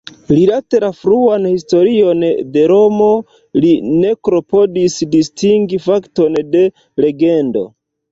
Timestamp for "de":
2.55-2.63, 6.57-6.63